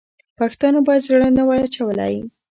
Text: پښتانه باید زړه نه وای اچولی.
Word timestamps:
پښتانه 0.39 0.79
باید 0.87 1.05
زړه 1.07 1.29
نه 1.37 1.43
وای 1.47 1.59
اچولی. 1.67 2.15